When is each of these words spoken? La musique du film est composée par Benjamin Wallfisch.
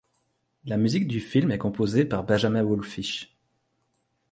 La 0.65 0.77
musique 0.77 1.07
du 1.07 1.19
film 1.19 1.51
est 1.51 1.59
composée 1.59 2.05
par 2.05 2.23
Benjamin 2.23 2.63
Wallfisch. 2.63 3.37